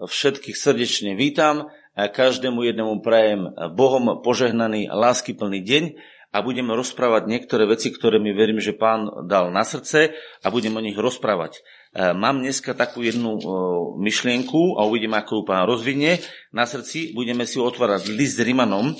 [0.00, 1.68] všetkých srdečne vítam.
[1.92, 5.84] Každému jednému prajem Bohom požehnaný, láskyplný deň
[6.30, 10.72] a budeme rozprávať niektoré veci, ktoré mi verím, že pán dal na srdce a budem
[10.72, 11.60] o nich rozprávať.
[11.92, 13.36] Mám dneska takú jednu
[13.98, 16.22] myšlienku a uvidíme, ako ju pán rozvinie.
[16.54, 18.94] Na srdci budeme si otvárať list Rimanom,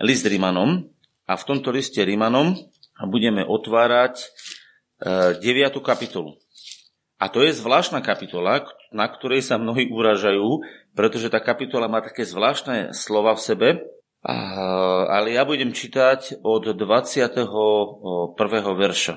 [0.00, 0.88] list Rimanom
[1.28, 2.56] a v tomto liste Rimanom
[3.12, 4.24] budeme otvárať
[5.04, 5.44] 9.
[5.84, 6.40] kapitolu.
[7.20, 8.64] A to je zvláštna kapitola,
[8.96, 10.64] na ktorej sa mnohí uražajú,
[10.96, 13.68] pretože tá kapitola má také zvláštne slova v sebe,
[14.24, 17.44] ale ja budem čítať od 21.
[18.72, 19.14] verša.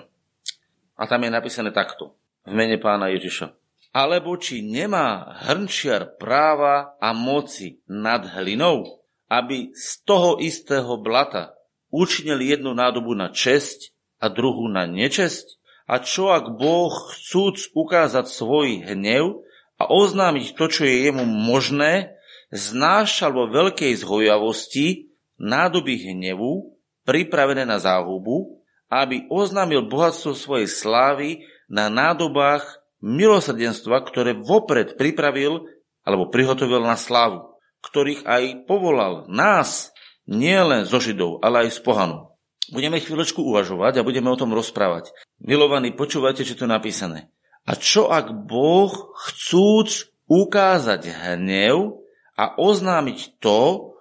[1.00, 3.56] A tam je napísané takto, v mene pána Ježiša.
[3.96, 9.00] Alebo či nemá hrnčiar práva a moci nad hlinou,
[9.32, 11.56] aby z toho istého blata
[11.88, 15.63] učinil jednu nádobu na česť a druhú na nečesť?
[15.84, 19.44] A čo ak Boh chcúc ukázať svoj hnev
[19.78, 22.16] a oznámiť to, čo je jemu možné,
[22.54, 25.12] znášal vo veľkej zhojavosti
[25.42, 32.64] nádoby hnevu, pripravené na záhubu, aby oznámil bohatstvo svojej slávy na nádobách
[33.04, 35.68] milosrdenstva, ktoré vopred pripravil
[36.08, 39.92] alebo prihotovil na slávu, ktorých aj povolal nás,
[40.24, 42.40] nielen zo Židov, ale aj z pohanov.
[42.72, 45.12] Budeme chvíľočku uvažovať a budeme o tom rozprávať.
[45.44, 47.28] Milovaní, počúvajte, čo tu napísané.
[47.68, 52.00] A čo ak Boh chcúc ukázať hnev
[52.40, 53.92] a oznámiť to,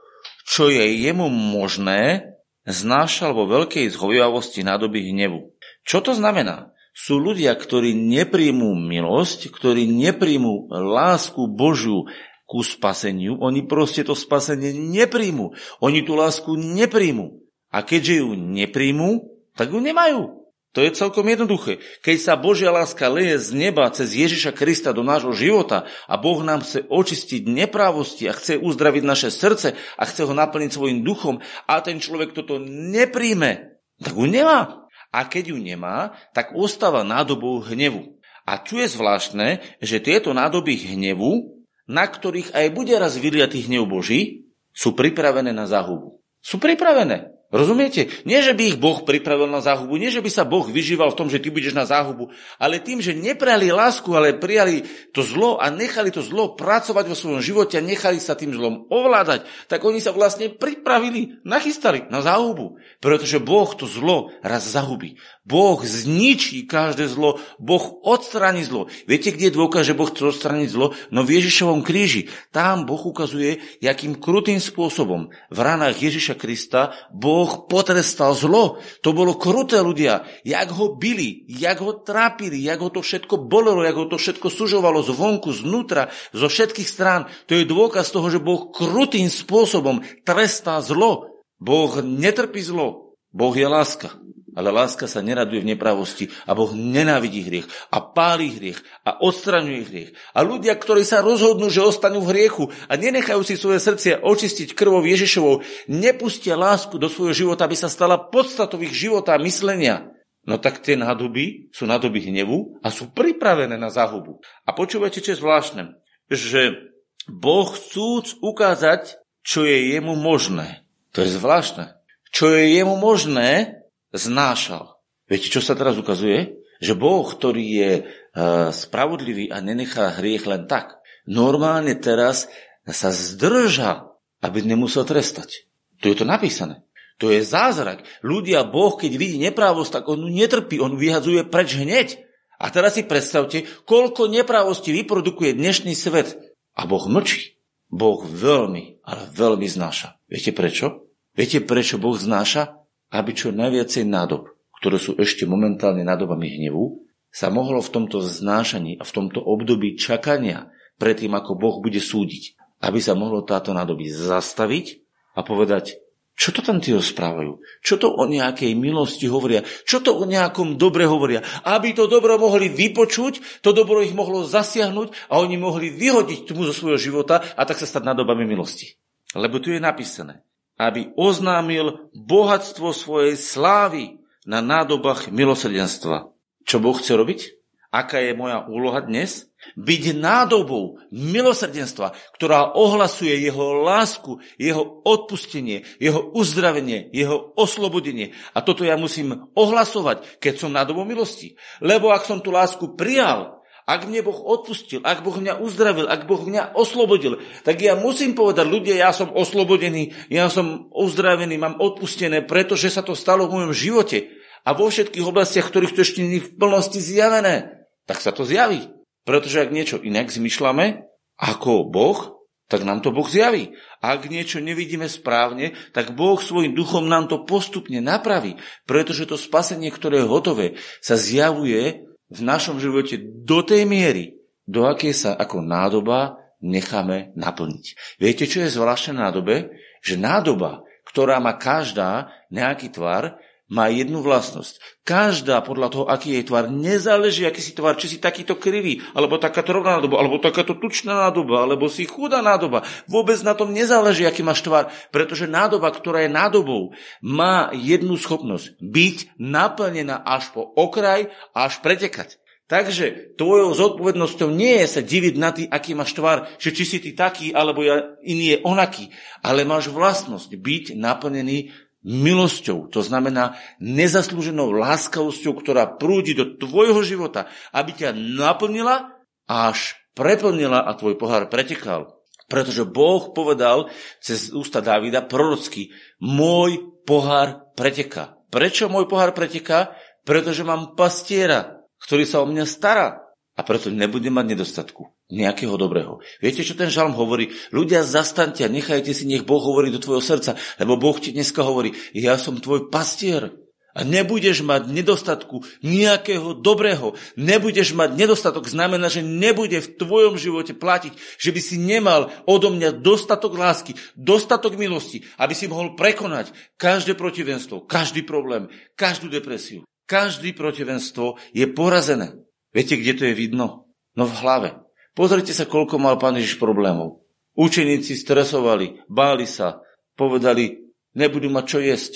[0.47, 5.51] čo je jemu možné, znášal vo veľkej zhovivavosti nádoby hnevu.
[5.83, 6.71] Čo to znamená?
[6.95, 12.07] Sú ľudia, ktorí nepríjmú milosť, ktorí nepríjmú lásku Božiu
[12.47, 15.57] ku spaseniu, oni proste to spasenie nepríjmú.
[15.81, 17.41] Oni tú lásku nepríjmú.
[17.73, 19.27] A keďže ju nepríjmú,
[19.57, 20.42] tak ju nemajú.
[20.73, 21.85] To je celkom jednoduché.
[22.01, 26.41] Keď sa Božia láska leje z neba cez Ježiša Krista do nášho života a Boh
[26.41, 31.45] nám chce očistiť neprávosti a chce uzdraviť naše srdce a chce ho naplniť svojim duchom
[31.69, 34.89] a ten človek toto nepríjme, tak ju nemá.
[35.13, 38.17] A keď ju nemá, tak ostáva nádobou hnevu.
[38.49, 43.85] A tu je zvláštne, že tieto nádoby hnevu, na ktorých aj bude raz vyliatý hnev
[43.85, 46.25] Boží, sú pripravené na záhubu.
[46.41, 47.32] Sú pripravené.
[47.53, 48.09] Rozumiete?
[48.25, 51.19] Nie, že by ich Boh pripravil na záhubu, nie, že by sa Boh vyžíval v
[51.21, 55.61] tom, že ty budeš na záhubu, ale tým, že neprali lásku, ale prijali to zlo
[55.61, 59.85] a nechali to zlo pracovať vo svojom živote a nechali sa tým zlom ovládať, tak
[59.85, 62.81] oni sa vlastne pripravili, nachystali na záhubu.
[63.03, 65.19] Pretože Boh to zlo raz zahubí.
[65.43, 68.87] Boh zničí každé zlo, Boh odstráni zlo.
[69.11, 70.95] Viete, kde je dôkaz, že Boh chce odstrániť zlo?
[71.11, 72.31] No v Ježišovom kríži.
[72.55, 78.79] Tam Boh ukazuje, jakým krutým spôsobom v ranách Ježiša Krista Boh potrestal zlo.
[79.03, 80.23] To bolo kruté ľudia.
[80.47, 84.47] Jak ho bili, jak ho trápili, jak ho to všetko bolelo, jak ho to všetko
[84.47, 87.27] sužovalo zvonku, znútra, zo všetkých strán.
[87.51, 91.32] To je dôkaz toho, že Boh krutým spôsobom trestá zlo.
[91.63, 93.15] Boh netrpí zlo.
[93.31, 94.19] Boh je láska.
[94.53, 99.81] Ale láska sa neraduje v nepravosti a Boh nenávidí hriech a páli hriech a odstraňuje
[99.89, 100.11] hriech.
[100.37, 104.77] A ľudia, ktorí sa rozhodnú, že ostanú v hriechu a nenechajú si svoje srdcia očistiť
[104.77, 110.13] krvou Ježišovou, nepustia lásku do svojho života, aby sa stala podstatou ich života a myslenia.
[110.45, 114.45] No tak tie nádoby sú nádoby hnevu a sú pripravené na záhubu.
[114.69, 115.83] A počúvajte, čo je zvláštne,
[116.29, 116.93] že
[117.25, 120.82] Boh chcúc ukázať, čo je jemu možné.
[121.13, 121.93] To je zvláštne.
[122.33, 124.97] Čo je jemu možné, znášal.
[125.29, 126.57] Viete, čo sa teraz ukazuje?
[126.81, 132.49] Že Boh, ktorý je uh, spravodlivý a nenechá hriech len tak, normálne teraz
[132.89, 135.69] sa zdržal, aby nemusel trestať.
[136.03, 136.83] Tu je to napísané.
[137.23, 138.03] To je zázrak.
[138.27, 142.19] Ľudia, Boh, keď vidí neprávosť, tak on netrpí, on vyhadzuje preč hneď.
[142.59, 146.35] A teraz si predstavte, koľko neprávostí vyprodukuje dnešný svet.
[146.75, 147.62] A Boh mlčí.
[147.93, 150.17] Boh veľmi, ale veľmi znáša.
[150.27, 151.13] Viete prečo?
[151.37, 152.83] Viete, prečo Boh znáša?
[153.13, 154.49] aby čo najviacej nádob,
[154.81, 160.01] ktoré sú ešte momentálne nádobami hnevu, sa mohlo v tomto znášaní a v tomto období
[160.01, 165.05] čakania predtým, ako Boh bude súdiť, aby sa mohlo táto nádoby zastaviť
[165.37, 166.01] a povedať,
[166.43, 167.63] čo to tam tí rozprávajú?
[167.87, 169.63] Čo to o nejakej milosti hovoria?
[169.63, 171.39] Čo to o nejakom dobre hovoria?
[171.63, 176.67] Aby to dobro mohli vypočuť, to dobro ich mohlo zasiahnuť a oni mohli vyhodiť tmu
[176.67, 178.99] zo svojho života a tak sa stať nádobami milosti.
[179.39, 180.43] Lebo tu je napísané,
[180.83, 186.27] aby oznámil bohatstvo svojej slávy na nádobách milosrdenstva.
[186.67, 187.62] Čo Boh chce robiť?
[187.93, 189.53] Aká je moja úloha dnes?
[189.77, 198.33] Byť nádobou milosrdenstva, ktorá ohlasuje jeho lásku, jeho odpustenie, jeho uzdravenie, jeho oslobodenie.
[198.57, 201.61] A toto ja musím ohlasovať, keď som nádobou milosti.
[201.85, 206.31] Lebo ak som tú lásku prijal ak mne Boh odpustil, ak Boh mňa uzdravil, ak
[206.31, 211.83] Boh mňa oslobodil, tak ja musím povedať, ľudia, ja som oslobodený, ja som uzdravený, mám
[211.83, 214.31] odpustené, pretože sa to stalo v mojom živote.
[214.63, 218.91] A vo všetkých oblastiach, ktorých to ešte nie v plnosti zjavené, tak sa to zjaví.
[219.23, 221.07] Pretože ak niečo inak zmyšľame,
[221.39, 223.77] ako Boh, tak nám to Boh zjaví.
[224.01, 228.57] Ak niečo nevidíme správne, tak Boh svojim duchom nám to postupne napraví,
[228.89, 230.67] pretože to spasenie, ktoré je hotové,
[231.05, 238.17] sa zjavuje v našom živote do tej miery, do akej sa ako nádoba necháme naplniť.
[238.17, 239.75] Viete, čo je zvláštne nádobe?
[240.01, 243.37] Že nádoba, ktorá má každá nejaký tvar,
[243.73, 245.01] má jednu vlastnosť.
[245.01, 249.41] Každá podľa toho, aký je tvar, nezáleží, aký si tvar, či si takýto krivý, alebo
[249.41, 252.85] takáto rovná nádoba, alebo takáto tučná nádoba, alebo si chudá nádoba.
[253.09, 256.93] Vôbec na tom nezáleží, aký máš tvar, pretože nádoba, ktorá je nádobou,
[257.25, 262.37] má jednu schopnosť byť naplnená až po okraj, až pretekať.
[262.73, 266.99] Takže tvojou zodpovednosťou nie je sa diviť na ty, aký máš tvar, že či si
[267.05, 269.13] ty taký, alebo ja, iný je onaký,
[269.45, 271.69] ale máš vlastnosť byť naplnený
[272.03, 280.83] milosťou, to znamená nezaslúženou láskavosťou, ktorá prúdi do tvojho života, aby ťa naplnila až preplnila
[280.83, 282.19] a tvoj pohár pretekal.
[282.51, 283.89] Pretože Boh povedal
[284.21, 288.37] cez ústa Davida prorocky, môj pohár preteká.
[288.53, 289.97] Prečo môj pohár preteká?
[290.27, 293.22] Pretože mám pastiera, ktorý sa o mňa stará
[293.53, 296.25] a preto nebudem mať nedostatku nejakého dobrého.
[296.41, 297.53] Viete, čo ten žalm hovorí?
[297.69, 301.61] Ľudia, zastaňte a nechajte si, nech Boh hovorí do tvojho srdca, lebo Boh ti dneska
[301.61, 303.53] hovorí, ja som tvoj pastier
[303.93, 307.13] a nebudeš mať nedostatku nejakého dobrého.
[307.37, 312.73] Nebudeš mať nedostatok, znamená, že nebude v tvojom živote platiť, že by si nemal odo
[312.73, 319.85] mňa dostatok lásky, dostatok milosti, aby si mohol prekonať každé protivenstvo, každý problém, každú depresiu.
[320.09, 322.37] Každý protivenstvo je porazené.
[322.73, 323.87] Viete, kde to je vidno?
[324.17, 324.69] No v hlave.
[325.13, 327.21] Pozrite sa, koľko mal pán Ježiš problémov.
[327.53, 329.85] Učeníci stresovali, báli sa,
[330.17, 332.13] povedali, nebudú mať čo jesť.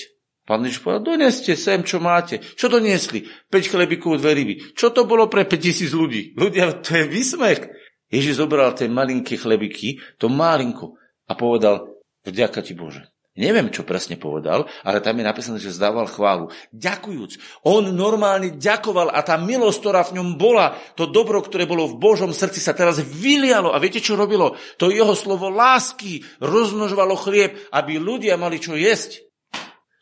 [0.48, 2.40] Pán Ježiš povedal, doneste sem, čo máte.
[2.40, 3.28] Čo doniesli?
[3.52, 4.54] 5 chlebíkov, dve ryby.
[4.72, 6.22] Čo to bolo pre 5000 ľudí?
[6.38, 7.60] Ľudia, to je vysmech.
[8.08, 10.94] Ježiš zobral tie malinké chlebiky, to malinko
[11.26, 11.90] a povedal,
[12.22, 13.02] vďaka ti Bože.
[13.36, 16.48] Neviem, čo presne povedal, ale tam je napísané, že zdával chválu.
[16.72, 17.62] Ďakujúc.
[17.68, 22.00] On normálne ďakoval a tá milosť, ktorá v ňom bola, to dobro, ktoré bolo v
[22.00, 23.76] Božom srdci, sa teraz vylialo.
[23.76, 24.56] A viete, čo robilo?
[24.80, 29.28] To jeho slovo lásky rozmnožovalo chlieb, aby ľudia mali čo jesť.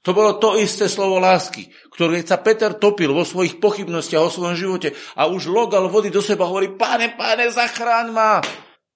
[0.06, 4.54] To bolo to isté slovo lásky, ktoré sa Peter topil vo svojich pochybnostiach o svojom
[4.54, 8.44] živote a už logal vody do seba hovorí, páne, páne, zachráň ma.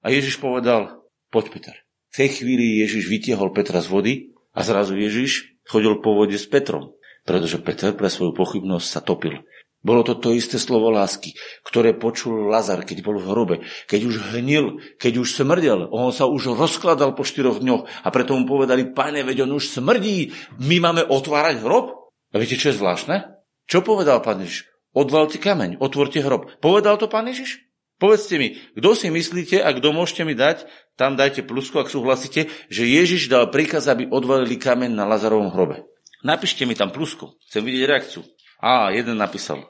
[0.05, 1.01] A Ježiš povedal,
[1.33, 1.88] poď Peter.
[2.13, 4.15] V tej chvíli Ježiš vytiehol Petra z vody
[4.57, 6.97] a zrazu Ježiš chodil po vode s Petrom,
[7.29, 9.45] pretože Peter pre svoju pochybnosť sa topil.
[9.79, 13.57] Bolo to to isté slovo lásky, ktoré počul Lazar, keď bol v hrobe,
[13.87, 15.87] keď už hnil, keď už smrdel.
[15.95, 19.79] On sa už rozkladal po štyroch dňoch a preto mu povedali, pane, veď on už
[19.79, 22.11] smrdí, my máme otvárať hrob?
[22.35, 23.39] A viete, čo je zvláštne?
[23.71, 24.67] Čo povedal pán Ježiš?
[24.99, 26.51] Odvalte kameň, otvorte hrob.
[26.59, 27.68] Povedal to pán Ježiš?
[27.99, 32.47] Povedzte mi, kto si myslíte a kto môžete mi dať, tam dajte plusku, ak súhlasíte,
[32.71, 35.83] že Ježiš dal príkaz, aby odvalili kameň na Lazarovom hrobe.
[36.23, 38.23] Napíšte mi tam plusku, chcem vidieť reakciu.
[38.63, 39.67] Á, jeden napísal,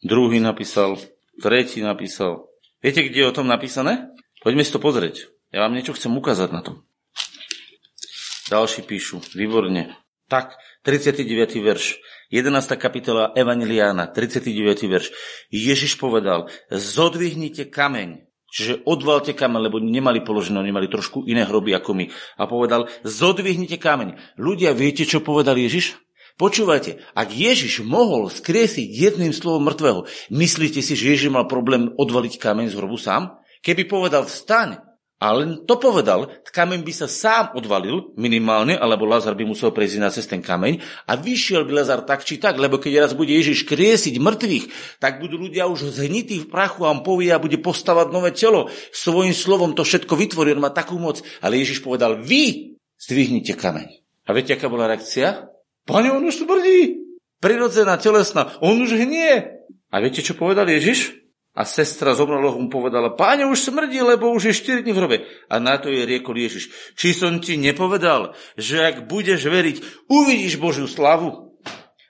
[0.00, 0.96] druhý napísal,
[1.40, 2.48] tretí napísal.
[2.84, 4.12] Viete, kde je o tom napísané?
[4.44, 5.28] Poďme si to pozrieť.
[5.52, 6.84] Ja vám niečo chcem ukázať na tom.
[8.52, 9.96] Ďalší píšu, výborne.
[10.28, 11.64] Tak, 39.
[11.64, 11.96] verš.
[12.34, 12.74] 11.
[12.82, 14.90] kapitola Evangeliána, 39.
[14.90, 15.14] verš.
[15.54, 21.94] Ježiš povedal, zodvihnite kameň, čiže odvalte kameň, lebo nemali položené, nemali trošku iné hroby ako
[21.94, 22.10] my.
[22.34, 24.34] A povedal, zodvihnite kameň.
[24.34, 25.94] Ľudia, viete, čo povedal Ježiš?
[26.34, 32.42] Počúvajte, ak Ježiš mohol skriesiť jedným slovom mŕtvého, myslíte si, že Ježiš mal problém odvaliť
[32.42, 33.38] kameň z hrobu sám?
[33.62, 34.82] Keby povedal vstaň,
[35.24, 39.96] a len to povedal, kameň by sa sám odvalil, minimálne, alebo Lazar by musel prejsť
[39.96, 43.32] na cez ten kameň a vyšiel by Lazar tak či tak, lebo keď raz bude
[43.32, 47.56] Ježiš kriesiť mŕtvych, tak budú ľudia už zhnití v prachu a on povie a bude
[47.56, 48.68] postavať nové telo.
[48.92, 51.24] Svojím slovom to všetko vytvorí, on má takú moc.
[51.40, 54.04] Ale Ježiš povedal, vy zdvihnite kameň.
[54.28, 55.48] A viete, aká bola reakcia?
[55.88, 57.00] Pane, on už smrdí.
[57.40, 58.60] Prirodzená, telesná.
[58.60, 59.64] On už hnie.
[59.88, 61.23] A viete, čo povedal Ježiš?
[61.54, 65.16] A sestra zomrelo mu povedala, páne, už smrdí, lebo už je 4 dní v hrobe.
[65.46, 66.66] A na to je riekol Ježiš,
[66.98, 71.54] či som ti nepovedal, že ak budeš veriť, uvidíš Božiu slavu.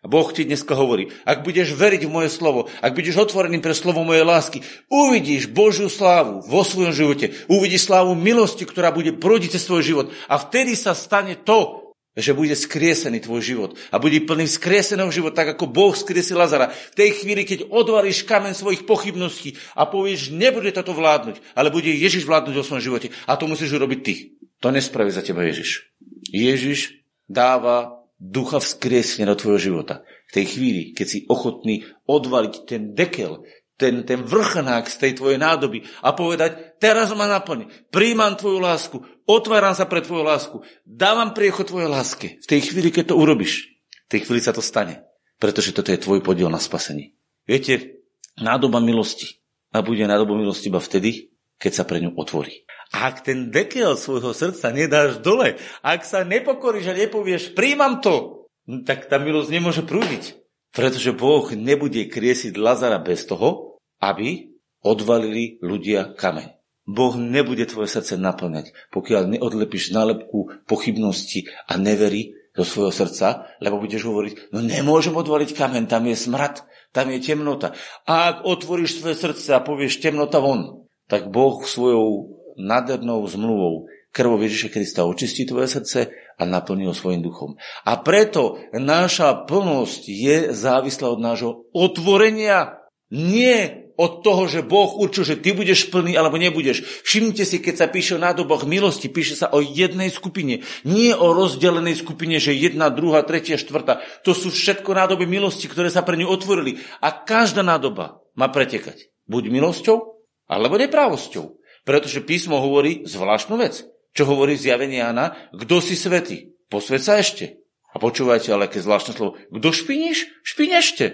[0.00, 3.72] A Boh ti dneska hovorí, ak budeš veriť v moje slovo, ak budeš otvorený pre
[3.72, 4.60] slovo mojej lásky,
[4.92, 10.06] uvidíš Božiu slávu vo svojom živote, uvidíš slávu milosti, ktorá bude prodiť cez svoj život.
[10.28, 11.83] A vtedy sa stane to,
[12.14, 16.70] že bude skriesený tvoj život a bude plný skrieseného života, tak ako Boh skriesil Lazara.
[16.70, 21.90] V tej chvíli, keď odvalíš kamen svojich pochybností a povieš, nebude toto vládnuť, ale bude
[21.90, 23.10] Ježiš vládnuť o svojom živote.
[23.26, 24.14] A to musíš urobiť ty.
[24.62, 25.90] To nespraví za teba Ježiš.
[26.30, 30.06] Ježiš dáva ducha vzkriesenia do tvojho života.
[30.30, 33.42] V tej chvíli, keď si ochotný odvaliť ten dekel,
[33.74, 38.96] ten, ten vrchnák z tej tvojej nádoby a povedať, teraz ma naplň, príjmam tvoju lásku,
[39.24, 42.36] otváram sa pre tvoju lásku, dávam priechod tvojej láske.
[42.44, 43.72] V tej chvíli, keď to urobíš,
[44.04, 45.00] v tej chvíli sa to stane.
[45.40, 47.16] Pretože toto je tvoj podiel na spasení.
[47.48, 48.04] Viete,
[48.36, 49.40] nádoba milosti
[49.72, 52.68] a bude nádoba milosti iba vtedy, keď sa pre ňu otvorí.
[52.92, 58.46] A ak ten dekel svojho srdca nedáš dole, ak sa nepokoríš a nepovieš, príjmam to,
[58.84, 60.38] tak tá milosť nemôže prúdiť.
[60.70, 64.52] Pretože Boh nebude kriesiť Lazara bez toho, aby
[64.84, 66.53] odvalili ľudia kameň.
[66.84, 73.82] Boh nebude tvoje srdce naplňať, pokiaľ neodlepíš nálepku pochybnosti a neverí do svojho srdca, lebo
[73.82, 76.62] budeš hovoriť, no nemôžem odvaliť kameň, tam je smrad,
[76.94, 77.74] tam je temnota.
[78.06, 84.38] A ak otvoríš svoje srdce a povieš temnota von, tak Boh svojou nádhernou zmluvou krvou
[84.38, 87.58] Ježiša Krista očistí tvoje srdce a naplní ho svojim duchom.
[87.82, 92.78] A preto naša plnosť je závislá od nášho otvorenia,
[93.10, 96.82] nie od toho, že Boh určil, že ty budeš plný alebo nebudeš.
[97.06, 100.66] Všimnite si, keď sa píše o nádoboch milosti, píše sa o jednej skupine.
[100.82, 104.02] Nie o rozdelenej skupine, že jedna, druhá, tretia, štvrtá.
[104.26, 106.82] To sú všetko nádoby milosti, ktoré sa pre ňu otvorili.
[106.98, 109.14] A každá nádoba má pretekať.
[109.30, 111.56] Buď milosťou, alebo neprávosťou.
[111.84, 113.84] Pretože písmo hovorí zvláštnu vec.
[114.14, 115.36] Čo hovorí zjavenie Jana?
[115.52, 116.54] Kto si svetý?
[116.70, 117.60] Posved sa ešte.
[117.94, 119.38] A počúvajte, ale aké zvláštne slovo.
[119.52, 120.26] Kto špiníš?
[120.42, 121.04] Špiň ešte.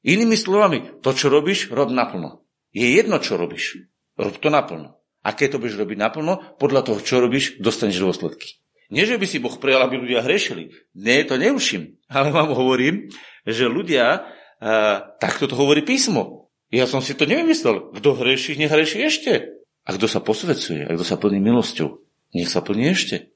[0.00, 2.44] Inými slovami, to, čo robíš, rob naplno.
[2.72, 3.84] Je jedno, čo robíš.
[4.16, 4.96] Rob to naplno.
[5.20, 8.60] A keď to budeš robiť naplno, podľa toho, čo robíš, dostaneš dôsledky.
[8.90, 10.72] Nie, že by si Boh prijal, aby ľudia hrešili.
[10.96, 12.00] Nie, to neuším.
[12.10, 13.12] Ale vám hovorím,
[13.46, 16.50] že ľudia, uh, takto to hovorí písmo.
[16.72, 17.94] Ja som si to nevymyslel.
[17.94, 19.60] Kto hreší, nehreší ešte.
[19.86, 22.02] A kto sa posvedcuje, a kto sa plní milosťou,
[22.34, 23.30] nech sa plní ešte.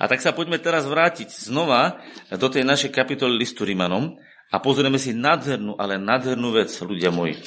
[0.00, 2.00] A tak sa poďme teraz vrátiť znova
[2.32, 4.16] do tej našej kapitoly listu Rímanom
[4.50, 7.38] a pozrieme si nádhernú, ale nádhernú vec, ľudia moji.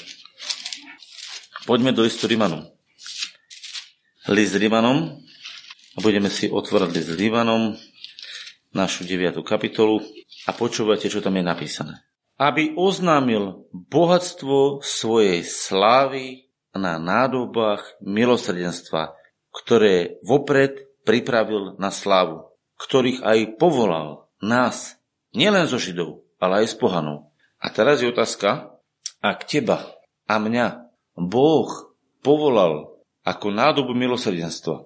[1.67, 2.67] Poďme do listu Rímanom.
[4.31, 5.19] List Rímanom
[5.93, 7.75] a budeme si otvárať list Rímanom,
[8.71, 9.43] našu 9.
[9.43, 9.99] kapitolu
[10.47, 11.95] a počúvajte, čo tam je napísané.
[12.39, 19.13] Aby oznámil bohatstvo svojej slávy na nádobách milosrdenstva,
[19.53, 22.49] ktoré vopred pripravil na slávu,
[22.81, 24.97] ktorých aj povolal nás,
[25.37, 27.31] nielen zo Židov, ale aj z pohanov.
[27.63, 28.75] A teraz je otázka,
[29.23, 29.95] ak teba
[30.27, 32.91] a mňa Boh povolal
[33.23, 34.83] ako nádobu milosrdenstva,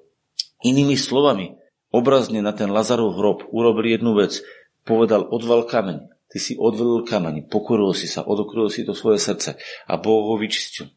[0.61, 1.57] inými slovami,
[1.89, 4.45] obrazne na ten Lazarov hrob urobil jednu vec,
[4.85, 9.57] povedal odval kameň, ty si odvelil kameň, pokoril si sa, odokryl si to svoje srdce
[9.89, 10.93] a Boh ho vyčistil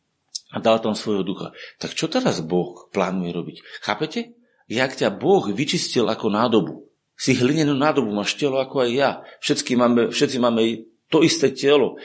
[0.50, 1.54] a dal tam svojho ducha.
[1.78, 3.56] Tak čo teraz Boh plánuje robiť?
[3.80, 4.34] Chápete?
[4.66, 6.89] Jak ťa Boh vyčistil ako nádobu.
[7.20, 9.10] Si hlinenú nádobu, máš telo ako aj ja.
[9.44, 12.00] Všetci máme, všetci máme to isté telo.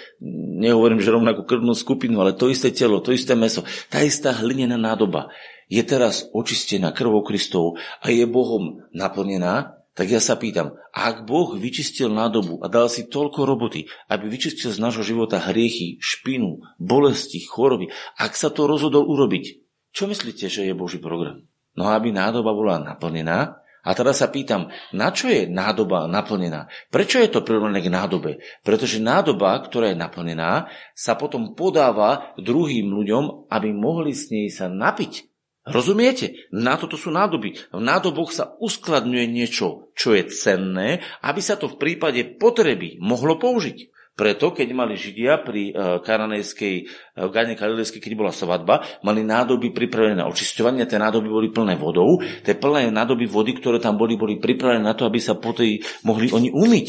[0.59, 3.63] Nehovorím, že rovnakú krvnú skupinu, ale to isté telo, to isté meso.
[3.87, 5.31] Tá istá hlinená nádoba
[5.71, 11.55] je teraz očistená krvou Kristovou a je Bohom naplnená tak ja sa pýtam, ak Boh
[11.55, 17.39] vyčistil nádobu a dal si toľko roboty, aby vyčistil z nášho života hriechy, špinu, bolesti,
[17.47, 17.87] choroby,
[18.19, 19.63] ak sa to rozhodol urobiť,
[19.95, 21.47] čo myslíte, že je Boží program?
[21.79, 26.65] No aby nádoba bola naplnená, a teraz sa pýtam, na čo je nádoba naplnená?
[26.89, 28.41] Prečo je to prirovnané k nádobe?
[28.65, 30.65] Pretože nádoba, ktorá je naplnená,
[30.97, 35.29] sa potom podáva druhým ľuďom, aby mohli s nej sa napiť.
[35.65, 36.49] Rozumiete?
[36.53, 37.57] Na toto sú nádoby.
[37.73, 43.37] V nádoboch sa uskladňuje niečo, čo je cenné, aby sa to v prípade potreby mohlo
[43.41, 43.94] použiť.
[44.15, 46.75] Preto, keď mali Židia pri uh, kananejskej,
[47.19, 51.75] uh, Gane Galilejskej, keď bola svadba, mali nádoby pripravené na očisťovanie, tie nádoby boli plné
[51.75, 55.51] vodou, tie plné nádoby vody, ktoré tam boli, boli pripravené na to, aby sa po
[55.51, 56.87] tej mohli oni umyť,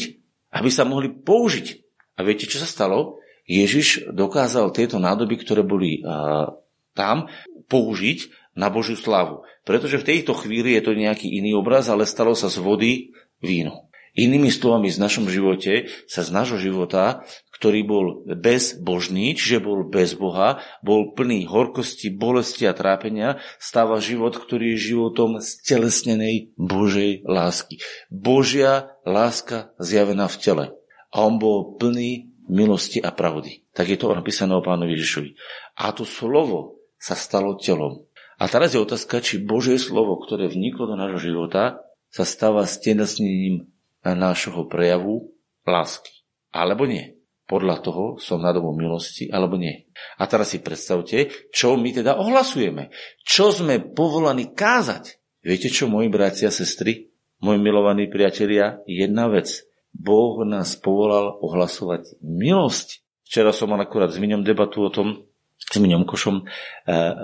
[0.55, 1.67] aby sa mohli použiť.
[2.15, 3.19] A viete, čo sa stalo?
[3.43, 6.47] Ježiš dokázal tieto nádoby, ktoré boli uh,
[6.95, 7.27] tam,
[7.67, 9.43] použiť na Božiu slavu.
[9.67, 13.11] Pretože v tejto chvíli je to nejaký iný obraz, ale stalo sa z vody
[13.43, 13.86] víno.
[14.17, 17.21] Inými slovami, v našom živote sa z nášho života,
[17.53, 24.33] ktorý bol bezbožný, čiže bol bez Boha, bol plný horkosti, bolesti a trápenia, stáva život,
[24.33, 27.77] ktorý je životom stelesnenej Božej lásky.
[28.09, 30.65] Božia láska zjavená v tele.
[31.13, 33.69] A on bol plný milosti a pravdy.
[33.77, 35.29] Tak je to napísané o pánovi Ježišovi.
[35.77, 38.07] A to slovo sa stalo telom
[38.37, 41.81] a teraz je otázka, či Božie slovo, ktoré vniklo do nášho života,
[42.13, 43.65] sa stáva stelesnením
[44.13, 45.33] nášho prejavu
[45.67, 46.23] lásky.
[46.53, 47.17] Alebo nie.
[47.47, 49.87] Podľa toho som na dobu milosti, alebo nie.
[50.19, 52.91] A teraz si predstavte, čo my teda ohlasujeme.
[53.23, 55.15] Čo sme povolaní kázať.
[55.39, 57.07] Viete čo, moji bratia a sestry,
[57.39, 59.63] moji milovaní priatelia, jedna vec.
[59.95, 62.99] Boh nás povolal ohlasovať milosť.
[63.23, 65.23] Včera som mal akurát s Miňom debatu o tom,
[65.55, 66.43] s Miňom Košom,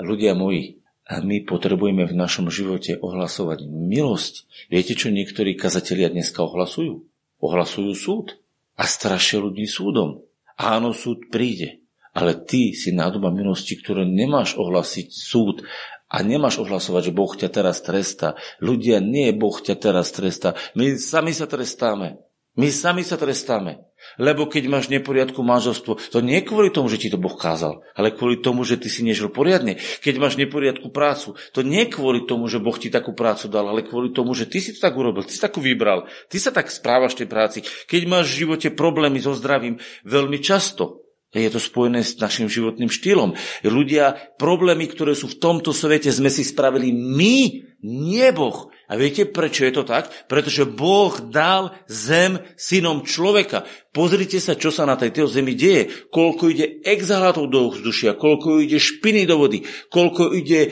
[0.07, 4.47] ľudia moji, my potrebujeme v našom živote ohlasovať milosť.
[4.71, 7.03] Viete, čo niektorí kazatelia dneska ohlasujú?
[7.43, 8.39] Ohlasujú súd
[8.79, 10.23] a strašia ľudí súdom.
[10.55, 11.83] Áno, súd príde,
[12.15, 15.67] ale ty si nádoba milosti, ktoré nemáš ohlasiť súd
[16.07, 18.39] a nemáš ohlasovať, že Boh ťa teraz trestá.
[18.61, 20.55] Ľudia, nie Boh ťa teraz trestá.
[20.77, 22.21] My sami sa trestáme.
[22.53, 23.81] My sami sa trestáme.
[24.21, 28.13] Lebo keď máš neporiadku manželstvo, to nie kvôli tomu, že ti to Boh kázal, ale
[28.13, 29.77] kvôli tomu, že ty si nežil poriadne.
[29.77, 33.85] Keď máš neporiadku prácu, to nie kvôli tomu, že Boh ti takú prácu dal, ale
[33.85, 36.69] kvôli tomu, že ty si to tak urobil, ty si takú vybral, ty sa tak
[36.69, 37.59] správaš tej práci.
[37.63, 41.03] Keď máš v živote problémy so zdravím, veľmi často
[41.33, 43.33] je to spojené s našim životným štýlom.
[43.65, 47.37] Ľudia, problémy, ktoré sú v tomto svete, sme si spravili my,
[47.81, 48.69] nie Boh.
[48.91, 50.11] A viete, prečo je to tak?
[50.27, 53.63] Pretože Boh dal zem synom človeka.
[53.95, 55.87] Pozrite sa, čo sa na tejto zemi deje.
[56.11, 60.69] Koľko ide exhalátov do vzdušia, koľko ide špiny do vody, koľko ide e,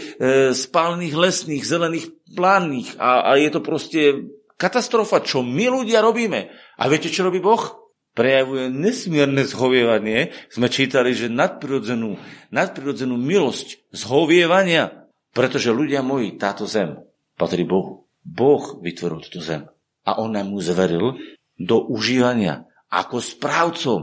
[0.52, 3.00] spálnych lesných, zelených plánnych.
[3.00, 4.02] A, a je to proste
[4.60, 6.52] katastrofa, čo my ľudia robíme.
[6.78, 7.82] A viete, čo robí Boh?
[8.12, 10.36] prejavuje nesmierne zhovievanie.
[10.52, 12.20] Sme čítali, že nadprirodzenú,
[12.52, 17.00] nadprirodzenú milosť zhovievania, pretože ľudia moji, táto zem
[17.40, 18.01] patrí Bohu.
[18.22, 19.66] Boh vytvoril túto zem
[20.06, 21.18] a on nám mu zveril
[21.58, 24.00] do užívania ako správcom.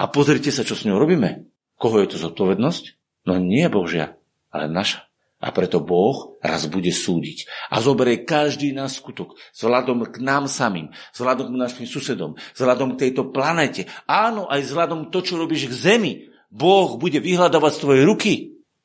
[0.00, 1.46] A pozrite sa, čo s ňou robíme.
[1.78, 2.84] Koho je to zodpovednosť?
[3.28, 4.18] No nie Božia,
[4.50, 5.06] ale naša.
[5.42, 10.94] A preto Boh raz bude súdiť a zoberie každý náš skutok vzhľadom k nám samým,
[11.10, 13.90] vzhľadom k našim susedom, vzhľadom k tejto planete.
[14.06, 16.12] Áno, aj vzhľadom to, čo robíš k zemi.
[16.46, 18.32] Boh bude vyhľadávať z tvojej ruky,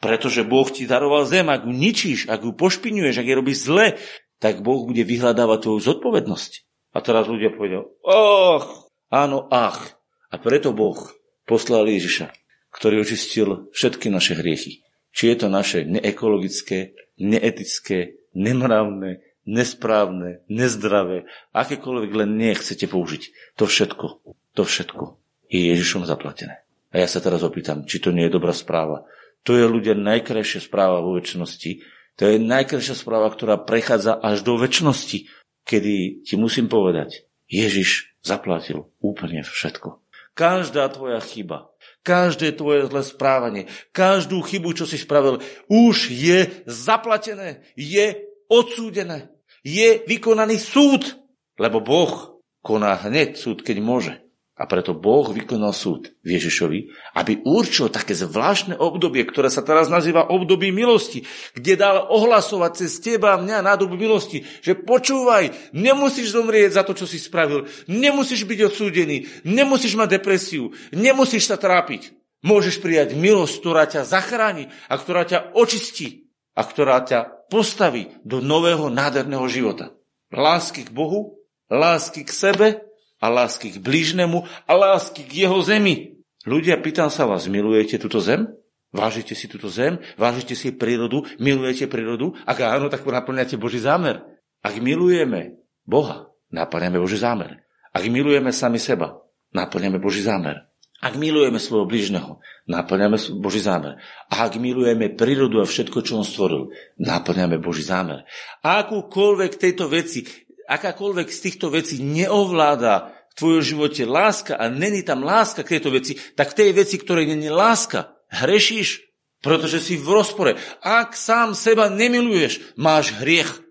[0.02, 1.46] pretože Boh ti daroval zem.
[1.46, 4.02] Ak ju ničíš, ak ju pošpinuješ, ak je robíš zle,
[4.38, 6.52] tak Boh bude vyhľadávať tvoju zodpovednosť.
[6.94, 8.66] A teraz ľudia povedia, och,
[9.14, 9.98] áno, ach.
[10.34, 10.98] A preto Boh
[11.46, 12.34] poslal Ježiša,
[12.74, 21.26] ktorý očistil všetky naše hriechy či je to naše neekologické, neetické, nemravné, nesprávne, nezdravé,
[21.58, 23.58] akékoľvek len nechcete použiť.
[23.58, 24.08] To všetko,
[24.54, 25.18] to všetko
[25.50, 26.62] je Ježišom zaplatené.
[26.94, 29.10] A ja sa teraz opýtam, či to nie je dobrá správa.
[29.50, 31.82] To je ľudia najkrajšia správa vo väčšnosti.
[32.18, 35.30] To je najkrajšia správa, ktorá prechádza až do väčšnosti,
[35.66, 40.02] kedy ti musím povedať, Ježiš zaplatil úplne všetko.
[40.38, 41.74] Každá tvoja chyba,
[42.08, 49.28] Každé tvoje zlé správanie, každú chybu, čo si spravil, už je zaplatené, je odsúdené,
[49.60, 51.20] je vykonaný súd,
[51.60, 54.14] lebo Boh koná hneď súd, keď môže.
[54.58, 60.34] A preto Boh vykonal súd Ježišovi, aby určil také zvláštne obdobie, ktoré sa teraz nazýva
[60.34, 66.34] obdobie milosti, kde dal ohlasovať cez teba a mňa na dobu milosti, že počúvaj, nemusíš
[66.34, 72.18] zomrieť za to, čo si spravil, nemusíš byť odsúdený, nemusíš mať depresiu, nemusíš sa trápiť.
[72.42, 78.42] Môžeš prijať milosť, ktorá ťa zachráni a ktorá ťa očistí a ktorá ťa postaví do
[78.42, 79.94] nového nádherného života.
[80.34, 82.87] Lásky k Bohu, lásky k sebe
[83.18, 86.18] a lásky k blížnemu a lásky k jeho zemi.
[86.48, 88.48] Ľudia, pýtam sa vás, milujete túto zem?
[88.96, 90.00] Vážite si túto zem?
[90.16, 91.28] Vážite si prírodu?
[91.44, 92.40] Milujete prírodu?
[92.48, 94.24] Ak áno, tak naplňate Boží zámer.
[94.64, 97.68] Ak milujeme Boha, naplňame Boží zámer.
[97.92, 99.20] Ak milujeme sami seba,
[99.52, 100.72] naplňame Boží zámer.
[100.98, 104.02] Ak milujeme svojho bližného, naplňame Boží zámer.
[104.34, 108.26] A ak milujeme prírodu a všetko, čo on stvoril, naplňame Boží zámer.
[108.66, 110.26] A akúkoľvek tejto veci
[110.68, 115.90] akákoľvek z týchto vecí neovláda v tvojom živote láska a není tam láska k tejto
[115.96, 119.08] veci, tak v tej veci, ktorej není láska, hrešíš,
[119.40, 120.60] pretože si v rozpore.
[120.84, 123.64] Ak sám seba nemiluješ, máš hriech.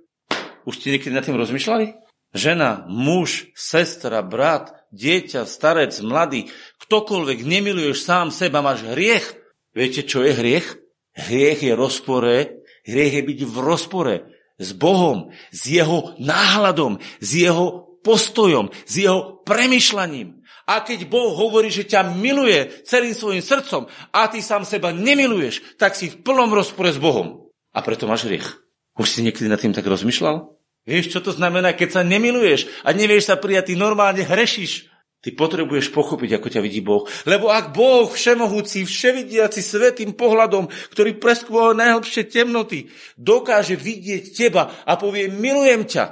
[0.65, 1.95] Už ste niekedy nad tým rozmýšľali?
[2.35, 6.51] Žena, muž, sestra, brat, dieťa, starec, mladý,
[6.85, 9.37] ktokoľvek nemiluješ sám seba, máš hriech.
[9.77, 10.67] Viete, čo je hriech?
[11.17, 17.97] Hriech je rozpore, hriech je byť v rozpore s Bohom, s jeho náhľadom, s jeho
[18.01, 20.41] postojom, s jeho premyšľaním.
[20.67, 25.79] A keď Boh hovorí, že ťa miluje celým svojim srdcom a ty sám seba nemiluješ,
[25.79, 27.47] tak si v plnom rozpore s Bohom.
[27.71, 28.59] A preto máš hriech.
[28.99, 30.57] Už si niekedy nad tým tak rozmýšľal?
[30.87, 34.96] Vieš, čo to znamená, keď sa nemiluješ a nevieš sa prijať, ty normálne hrešiš.
[35.25, 37.03] Ty potrebuješ pochopiť, ako ťa vidí Boh.
[37.27, 44.95] Lebo ak Boh, všemohúci, vševidiaci, svetým pohľadom, ktorý preskúva najhlbšie temnoty, dokáže vidieť teba a
[44.95, 46.05] povie, milujem ťa.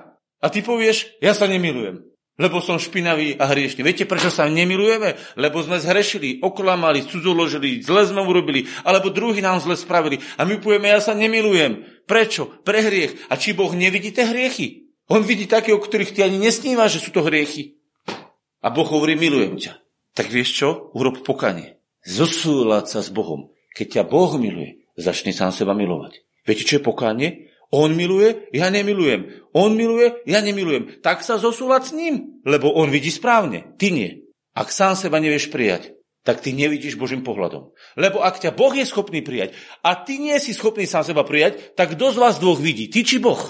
[0.44, 2.04] A ty povieš, ja sa nemilujem,
[2.36, 3.86] lebo som špinavý a hriešný.
[3.86, 5.14] Viete, prečo sa nemilujeme?
[5.38, 10.18] Lebo sme zhrešili, oklamali, cudzoložili, zle sme urobili, alebo druhý nám zle spravili.
[10.36, 11.86] A my povieme, ja sa nemilujem.
[12.04, 12.50] Prečo?
[12.66, 13.30] Pre hriech.
[13.30, 14.90] A či Boh nevidí tie hriechy?
[15.06, 17.78] On vidí také, o ktorých ty ani nesnívaš, že sú to hriechy.
[18.64, 19.76] A Boh hovorí, milujem ťa.
[20.16, 20.68] Tak vieš čo?
[20.96, 21.76] Urob pokanie.
[22.08, 23.52] Zosúľať sa s Bohom.
[23.76, 26.24] Keď ťa Boh miluje, začni sám seba milovať.
[26.48, 27.52] Viete, čo je pokánie?
[27.74, 29.50] On miluje, ja nemilujem.
[29.52, 31.04] On miluje, ja nemilujem.
[31.04, 34.30] Tak sa zosúľať s ním, lebo on vidí správne, ty nie.
[34.54, 37.74] Ak sám seba nevieš prijať, tak ty nevidíš Božím pohľadom.
[37.98, 41.74] Lebo ak ťa Boh je schopný prijať a ty nie si schopný sám seba prijať,
[41.74, 42.86] tak kto z vás dvoch vidí?
[42.88, 43.42] Ty či Boh?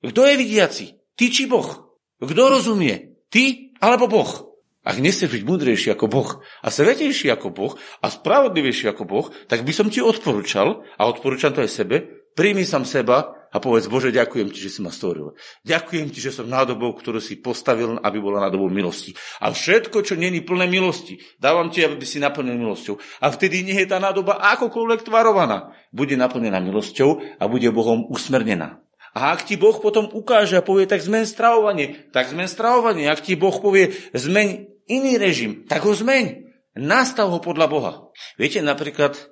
[0.00, 0.86] Kto je vidiaci?
[1.18, 1.98] Ty či Boh?
[2.22, 3.18] Kto rozumie?
[3.28, 4.51] Ty alebo Boh?
[4.82, 9.62] Ak nechceš byť múdrejší ako Boh a svetejší ako Boh a spravodlivejší ako Boh, tak
[9.62, 14.10] by som ti odporúčal, a odporúčam to aj sebe, príjmi sam seba a povedz, Bože,
[14.10, 15.36] ďakujem ti, že si ma stvoril.
[15.62, 19.12] Ďakujem ti, že som nádobou, ktorú si postavil, aby bola nádobou milosti.
[19.44, 22.96] A všetko, čo není plné milosti, dávam ti, aby si naplnil milosťou.
[23.20, 25.76] A vtedy nie je tá nádoba akokoľvek tvarovaná.
[25.92, 28.80] Bude naplnená milosťou a bude Bohom usmernená.
[29.12, 33.12] A ak ti Boh potom ukáže a povie, tak zmen stravovanie, tak zmen stravovanie.
[33.12, 36.50] Ak ti Boh povie, zmeň iný režim, tak ho zmeň.
[36.72, 37.92] Nastav ho podľa Boha.
[38.40, 39.22] Viete, napríklad e,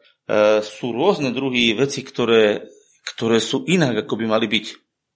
[0.60, 2.68] sú rôzne druhy veci, ktoré
[3.04, 4.66] ktoré sú inak, ako by mali byť.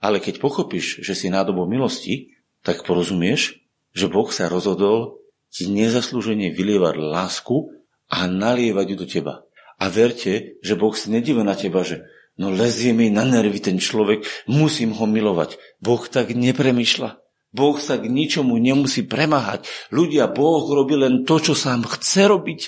[0.05, 3.57] Ale keď pochopíš, že si nádobou milosti, tak porozumieš,
[3.95, 5.21] že Boh sa rozhodol
[5.55, 7.71] ti nezaslúžene vylievať lásku
[8.11, 9.35] a nalievať ju do teba.
[9.79, 12.03] A verte, že Boh sa nedíva na teba, že
[12.35, 15.57] no lezie mi na nervy ten človek, musím ho milovať.
[15.79, 17.24] Boh tak nepremýšľa.
[17.55, 19.71] Boh sa k ničomu nemusí premáhať.
[19.95, 22.61] Ľudia, Boh robí len to, čo sám chce robiť.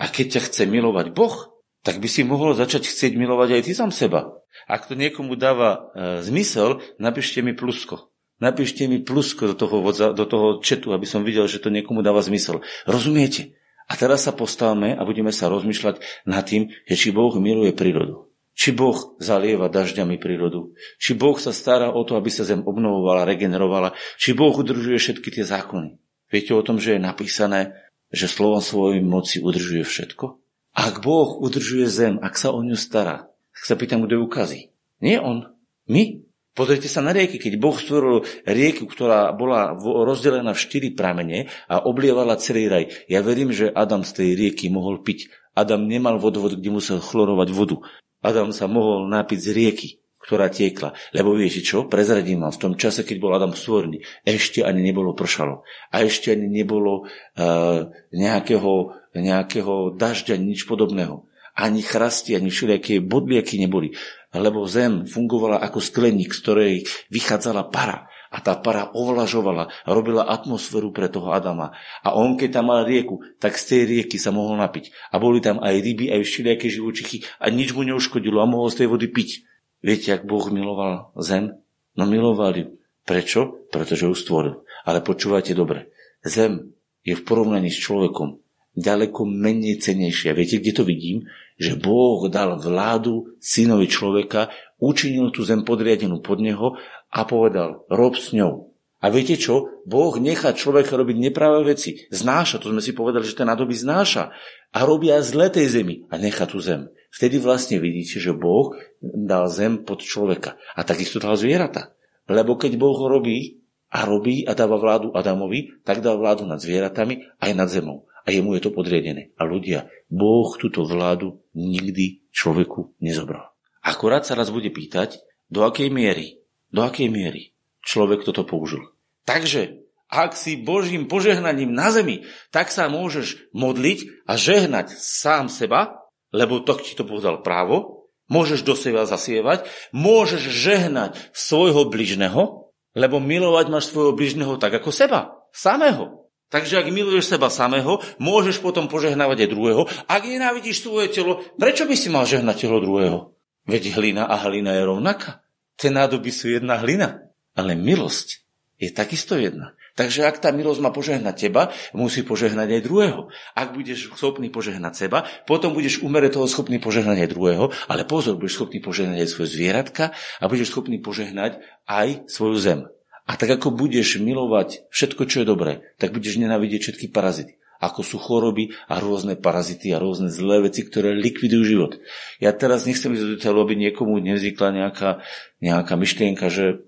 [0.00, 3.72] A keď ťa chce milovať Boh, tak by si mohol začať chcieť milovať aj ty
[3.76, 4.40] sám seba.
[4.64, 8.08] Ak to niekomu dáva e, zmysel, napíšte mi plusko.
[8.40, 9.76] Napíšte mi plusko do toho,
[10.16, 12.64] do toho četu, aby som videl, že to niekomu dáva zmysel.
[12.88, 13.60] Rozumiete?
[13.90, 18.29] A teraz sa postavme a budeme sa rozmýšľať nad tým, že či Boh miluje prírodu.
[18.60, 20.76] Či Boh zalieva dažďami prírodu.
[21.00, 23.96] Či Boh sa stará o to, aby sa zem obnovovala, regenerovala.
[24.20, 25.96] Či Boh udržuje všetky tie zákony.
[26.28, 27.72] Viete o tom, že je napísané,
[28.12, 30.36] že slovom svojej moci udržuje všetko?
[30.76, 34.60] Ak Boh udržuje zem, ak sa o ňu stará, tak sa pýtam, kto ju ukazí.
[35.00, 35.56] Nie on.
[35.88, 36.20] My.
[36.52, 37.40] Pozrite sa na rieky.
[37.40, 43.24] Keď Boh stvoril rieku, ktorá bola rozdelená v štyri pramene a oblievala celý raj, ja
[43.24, 45.32] verím, že Adam z tej rieky mohol piť.
[45.56, 47.80] Adam nemal vodovod, kde musel chlorovať vodu.
[48.20, 49.88] Adam sa mohol napiť z rieky,
[50.20, 50.92] ktorá tiekla.
[51.16, 51.88] Lebo viete čo?
[51.88, 55.64] Prezradím vám, v tom čase, keď bol Adam stvorený, ešte ani nebolo pršalo.
[55.92, 61.26] A ešte ani nebolo uh, nejakého nejakého dažďa, nič podobného.
[61.58, 63.90] Ani chrasti, ani všelijaké bodliaky neboli.
[64.30, 66.74] Lebo zem fungovala ako skleník, z ktorej
[67.10, 68.06] vychádzala para.
[68.30, 71.74] A tá para ovlažovala, robila atmosféru pre toho Adama.
[72.06, 74.94] A on, keď tam mal rieku, tak z tej rieky sa mohol napiť.
[75.10, 78.86] A boli tam aj ryby, aj všelijaké živočichy a nič mu neuškodilo a mohol z
[78.86, 79.42] tej vody piť.
[79.82, 81.58] Viete, ak Boh miloval zem?
[81.98, 82.66] No miloval ju.
[83.02, 83.66] Prečo?
[83.74, 84.62] Pretože ju stvoril.
[84.86, 85.90] Ale počúvajte dobre.
[86.22, 86.70] Zem
[87.02, 88.38] je v porovnaní s človekom
[88.78, 90.36] ďaleko menej cenejšia.
[90.36, 91.26] Viete, kde to vidím?
[91.58, 96.78] Že Boh dal vládu synovi človeka, učinil tú zem podriadenú pod neho
[97.10, 98.70] a povedal, rob s ňou.
[99.00, 99.82] A viete čo?
[99.88, 102.04] Boh nechá človeka robiť nepravé veci.
[102.12, 104.30] Znáša, to sme si povedali, že ten nádoby znáša.
[104.70, 106.92] A robia zle tej zemi a nechá tú zem.
[107.10, 110.60] Vtedy vlastne vidíte, že Boh dal zem pod človeka.
[110.76, 111.96] A takisto dal zvieratá.
[112.28, 117.26] Lebo keď Boh robí a robí a dáva vládu Adamovi, tak dá vládu nad zvieratami
[117.40, 119.32] aj nad zemou a jemu je to podriedené.
[119.40, 123.50] A ľudia, Boh túto vládu nikdy človeku nezobral.
[123.80, 125.18] Akurát sa raz bude pýtať,
[125.50, 126.39] do akej miery,
[126.70, 127.50] do akej miery
[127.84, 128.86] človek toto použil.
[129.24, 136.02] Takže, ak si Božím požehnaním na zemi, tak sa môžeš modliť a žehnať sám seba,
[136.30, 143.16] lebo to ti to povedal právo, môžeš do seba zasievať, môžeš žehnať svojho bližného, lebo
[143.18, 146.26] milovať máš svojho bližného tak ako seba, samého.
[146.50, 149.82] Takže ak miluješ seba samého, môžeš potom požehnávať aj druhého.
[150.10, 153.38] Ak nenávidíš svoje telo, prečo by si mal žehnať telo druhého?
[153.70, 155.46] Veď hlina a hlina je rovnaká.
[155.80, 157.24] Tie nádoby sú jedna hlina.
[157.56, 158.46] Ale milosť
[158.80, 159.76] je takisto jedna.
[159.98, 163.28] Takže ak tá milosť má požehnať teba, musí požehnať aj druhého.
[163.52, 168.40] Ak budeš schopný požehnať seba, potom budeš umere toho schopný požehnať aj druhého, ale pozor,
[168.40, 172.80] budeš schopný požehnať aj svoje zvieratka a budeš schopný požehnať aj svoju zem.
[173.28, 177.59] A tak ako budeš milovať všetko, čo je dobré, tak budeš nenávidieť všetky parazity.
[177.80, 181.92] Ako sú choroby a rôzne parazity a rôzne zlé veci, ktoré likvidujú život.
[182.36, 185.24] Ja teraz nechcem ísť do toho, aby niekomu nevznikla nejaká,
[185.64, 186.84] nejaká myšlienka, že,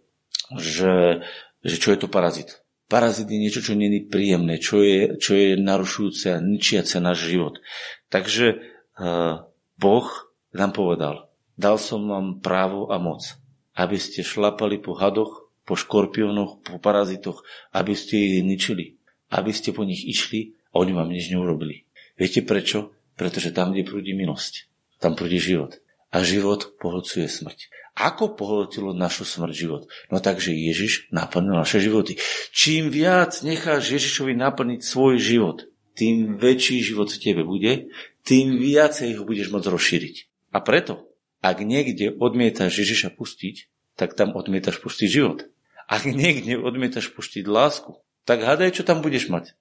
[0.52, 1.24] že
[1.62, 2.59] že čo je to parazit.
[2.90, 7.62] Parazit je niečo, čo není príjemné, čo je, čo je narušujúce a ničiace náš život.
[8.12, 8.61] Takže
[8.98, 9.48] uh,
[9.81, 10.09] Boh
[10.52, 13.24] nám povedal, dal som vám právo a moc,
[13.72, 19.00] aby ste šlapali po hadoch, po škorpiónoch, po parazitoch, aby ste ich ničili,
[19.33, 21.85] aby ste po nich išli a oni vám nič neurobili.
[22.16, 22.96] Viete prečo?
[23.14, 25.78] Pretože tam, kde prúdi milosť, tam prúdi život.
[26.12, 27.72] A život pohlcuje smrť.
[27.92, 29.82] Ako pohltilo našu smrť život?
[30.08, 32.16] No takže Ježiš naplnil naše životy.
[32.52, 37.92] Čím viac necháš Ježišovi naplniť svoj život, tým väčší život v tebe bude,
[38.24, 40.16] tým viacej ho budeš môcť rozšíriť.
[40.56, 41.12] A preto,
[41.44, 45.48] ak niekde odmietaš Ježiša pustiť, tak tam odmietaš pustiť život.
[45.85, 49.52] Ak niekde odmietaš pustiť lásku, tak hádaj, čo tam budeš mať.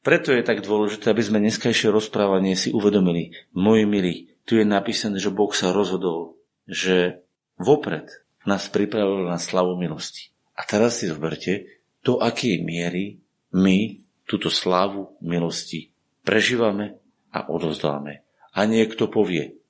[0.00, 3.36] Preto je tak dôležité, aby sme dneskajšie rozprávanie si uvedomili.
[3.52, 4.14] Moji milí,
[4.48, 7.20] tu je napísané, že Boh sa rozhodol, že
[7.60, 8.08] vopred
[8.48, 10.32] nás pripravil na slavu milosti.
[10.56, 13.20] A teraz si zoberte, do akej miery
[13.52, 15.92] my túto slávu milosti
[16.24, 16.96] prežívame
[17.28, 18.24] a odozdáme.
[18.56, 19.60] A niekto povie,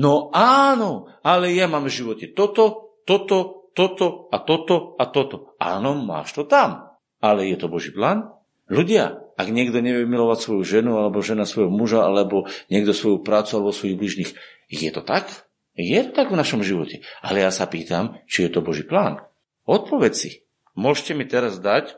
[0.00, 5.52] no áno, ale ja mám v živote toto, toto, toto a toto a toto.
[5.60, 6.96] Áno, máš to tam.
[7.20, 8.32] Ale je to Boží plán?
[8.66, 13.58] Ľudia, ak niekto nevie milovať svoju ženu, alebo žena svojho muža, alebo niekto svoju prácu,
[13.58, 14.30] alebo svojich bližných,
[14.66, 15.46] je to tak?
[15.76, 17.04] Je to tak v našom živote.
[17.20, 19.22] Ale ja sa pýtam, či je to Boží plán.
[19.68, 20.30] Odpoveď si.
[20.72, 21.94] Môžete mi teraz dať e,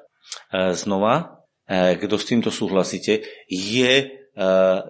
[0.75, 4.07] znova, e, kto s týmto súhlasíte, je, e,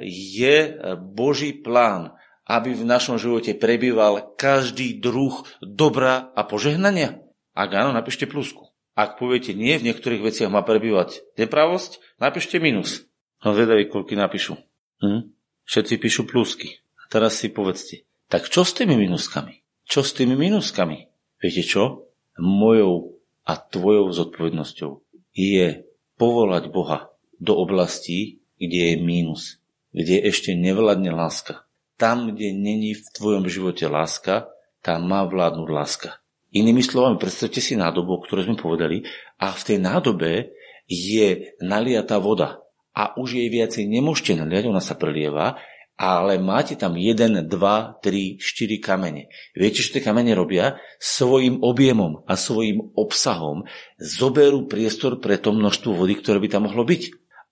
[0.04, 0.56] je
[0.98, 2.16] Boží plán,
[2.48, 7.20] aby v našom živote prebýval každý druh dobra a požehnania?
[7.52, 8.67] Ak áno, napíšte plusku.
[8.98, 13.06] Ak poviete nie, v niektorých veciach má prebývať nepravosť, napíšte minus.
[13.46, 14.58] No zvedaví, koľky napíšu.
[14.98, 15.30] Hm?
[15.62, 16.82] Všetci píšu plusky.
[16.98, 19.62] A teraz si povedzte, tak čo s tými minuskami?
[19.86, 21.06] Čo s tými minuskami?
[21.38, 22.10] Viete čo?
[22.42, 24.90] Mojou a tvojou zodpovednosťou
[25.30, 25.86] je
[26.18, 29.62] povolať Boha do oblastí, kde je mínus,
[29.94, 31.62] kde ešte nevládne láska.
[31.94, 34.50] Tam, kde není v tvojom živote láska,
[34.82, 36.18] tam má vládnuť láska.
[36.48, 39.04] Inými slovami, predstavte si nádobu, o ktorej sme povedali,
[39.36, 40.56] a v tej nádobe
[40.88, 42.64] je naliatá voda.
[42.96, 45.60] A už jej viacej nemôžete naliať, ona sa prelieva,
[45.98, 49.28] ale máte tam 1, 2, 3, 4 kamene.
[49.52, 50.78] Viete, čo tie kamene robia?
[50.96, 53.66] Svojim objemom a svojim obsahom
[53.98, 57.02] zoberú priestor pre to množstvo vody, ktoré by tam mohlo byť.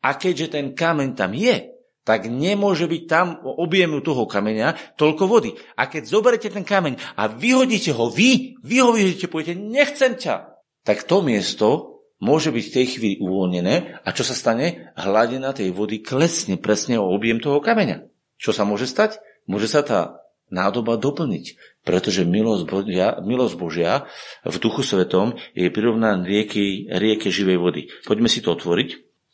[0.07, 1.76] A keďže ten kameň tam je,
[2.07, 5.51] tak nemôže byť tam objemu toho kameňa toľko vody.
[5.75, 10.55] A keď zoberete ten kameň a vyhodíte ho, vy, vy ho vyhodíte, poviete, nechcem ťa,
[10.87, 14.95] tak to miesto môže byť v tej chvíli uvoľnené a čo sa stane?
[14.95, 18.07] Hladina tej vody klesne presne o objem toho kameňa.
[18.39, 19.19] Čo sa môže stať?
[19.51, 24.07] Môže sa tá nádoba doplniť, pretože milosť Božia, milosť Božia
[24.47, 27.83] v Duchu Svetom je prirovnaná rieke, rieke živej vody.
[28.07, 28.89] Poďme si to otvoriť.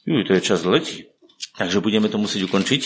[0.09, 1.12] Juj, to je čas letí.
[1.53, 2.83] Takže budeme to musieť ukončiť.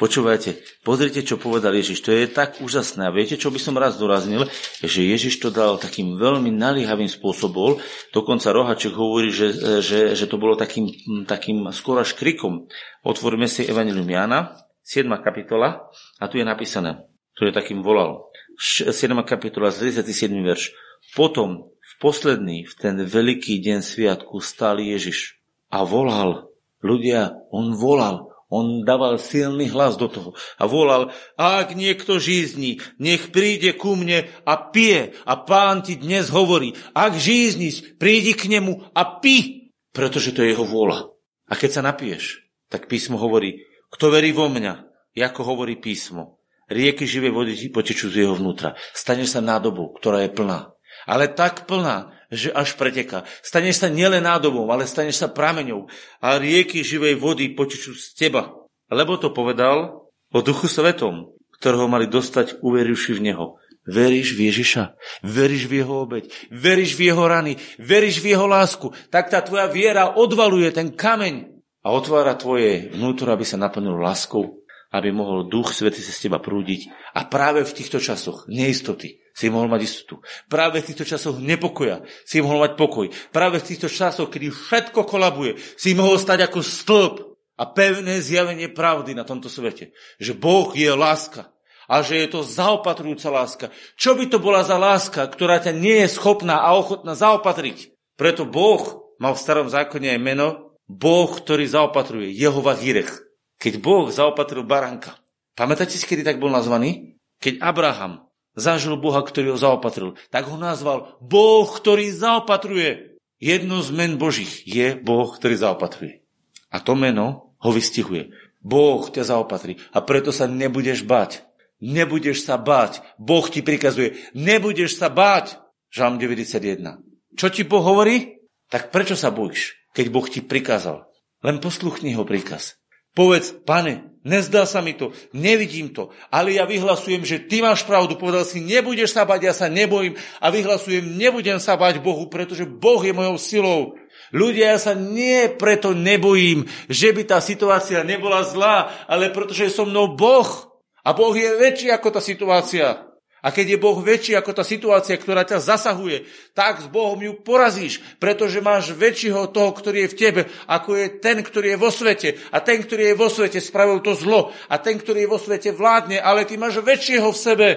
[0.00, 2.00] Počúvajte, pozrite, čo povedal Ježiš.
[2.08, 3.04] To je tak úžasné.
[3.04, 4.48] A viete, čo by som raz doraznil?
[4.80, 7.76] Že Ježiš to dal takým veľmi naliehavým spôsobom.
[8.16, 9.52] Dokonca Rohaček hovorí, že,
[9.84, 10.88] že, že to bolo takým,
[11.28, 12.72] takým skôr až krikom.
[13.04, 15.04] Otvoríme si Evangelium Jana, 7.
[15.20, 17.04] kapitola a tu je napísané,
[17.36, 18.26] tu je takým volal.
[18.58, 18.90] 7.
[19.28, 20.32] kapitola, 37.
[20.40, 20.72] verš.
[21.12, 25.36] Potom v posledný, v ten veľký deň sviatku stál Ježiš
[25.68, 26.49] a volal.
[26.80, 33.30] Ľudia, on volal, on dával silný hlas do toho a volal, ak niekto žízni, nech
[33.30, 35.14] príde ku mne a pije.
[35.22, 40.52] A pán ti dnes hovorí, ak žízniš, prídi k nemu a pi, pretože to je
[40.52, 41.14] jeho vôľa.
[41.46, 43.62] A keď sa napiješ, tak písmo hovorí,
[43.94, 44.90] kto verí vo mňa,
[45.20, 46.40] ako hovorí písmo,
[46.70, 48.78] rieky živej vody potečú z jeho vnútra.
[48.94, 50.72] Staneš sa nádobou, ktorá je plná.
[51.10, 53.26] Ale tak plná, že až preteká.
[53.42, 55.90] Staneš sa nielen nádobou, ale staneš sa prameňou.
[56.22, 58.54] A rieky živej vody potečú z teba.
[58.86, 63.46] Lebo to povedal o duchu svetom, ktorého mali dostať uverivši v neho.
[63.90, 64.94] Veríš v Ježiša,
[65.24, 69.66] veríš v jeho obeď, veríš v jeho rany, veríš v jeho lásku, tak tá tvoja
[69.72, 71.48] viera odvaluje ten kameň
[71.80, 76.38] a otvára tvoje vnútro, aby sa naplnil láskou, aby mohol Duch Svetý sa z teba
[76.44, 76.92] prúdiť.
[77.16, 80.20] A práve v týchto časoch neistoty si mohol mať istotu.
[80.52, 83.08] Práve v týchto časoch nepokoja si mohol mať pokoj.
[83.32, 87.14] Práve v týchto časoch, kedy všetko kolabuje, si mohol stať ako stĺp
[87.56, 89.96] a pevné zjavenie pravdy na tomto svete.
[90.20, 91.48] Že Boh je láska
[91.88, 93.66] a že je to zaopatrujúca láska.
[93.96, 97.96] Čo by to bola za láska, ktorá ťa nie je schopná a ochotná zaopatriť?
[98.20, 103.24] Preto Boh mal v starom zákone aj meno Boh, ktorý zaopatruje, Jehova Hirech.
[103.56, 105.16] Keď Boh zaopatril baranka.
[105.56, 107.20] Pamätáte si, kedy tak bol nazvaný?
[107.40, 113.18] Keď Abraham zažil Boha, ktorý ho zaopatril, tak ho nazval Boh, ktorý zaopatruje.
[113.40, 116.20] Jedno z men Božích je Boh, ktorý zaopatruje.
[116.68, 118.32] A to meno ho vystihuje.
[118.60, 121.48] Boh ťa zaopatrí a preto sa nebudeš bať.
[121.80, 123.00] Nebudeš sa báť.
[123.16, 124.20] Boh ti prikazuje.
[124.36, 125.56] Nebudeš sa báť.
[125.88, 127.00] Žalm 91.
[127.34, 128.36] Čo ti Boh hovorí?
[128.68, 131.08] Tak prečo sa bojíš, keď Boh ti prikázal?
[131.40, 132.79] Len posluchni ho príkaz.
[133.10, 138.14] Povedz, pane, nezdá sa mi to, nevidím to, ale ja vyhlasujem, že ty máš pravdu.
[138.14, 142.68] Povedal si, nebudeš sa bať, ja sa nebojím a vyhlasujem, nebudem sa bať Bohu, pretože
[142.68, 143.82] Boh je mojou silou.
[144.30, 149.74] Ľudia, ja sa nie preto nebojím, že by tá situácia nebola zlá, ale pretože je
[149.74, 150.70] so mnou Boh.
[151.02, 153.09] A Boh je väčší ako tá situácia.
[153.40, 157.36] A keď je Boh väčší ako tá situácia, ktorá ťa zasahuje, tak s Bohom ju
[157.40, 161.90] porazíš, pretože máš väčšieho toho, ktorý je v tebe, ako je ten, ktorý je vo
[161.90, 162.28] svete.
[162.52, 164.52] A ten, ktorý je vo svete, spravil to zlo.
[164.68, 167.68] A ten, ktorý je vo svete, vládne, ale ty máš väčšieho v sebe,